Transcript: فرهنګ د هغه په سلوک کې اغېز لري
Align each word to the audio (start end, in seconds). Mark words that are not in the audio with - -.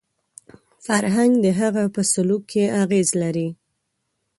فرهنګ 0.85 1.31
د 1.45 1.47
هغه 1.59 1.83
په 1.95 2.01
سلوک 2.11 2.43
کې 2.51 2.63
اغېز 2.83 3.09
لري 3.21 3.49